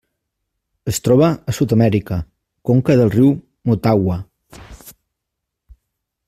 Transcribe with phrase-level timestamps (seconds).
[0.91, 2.17] Es troba a Sud-amèrica:
[2.71, 3.29] conca del riu
[3.71, 4.17] Motagua.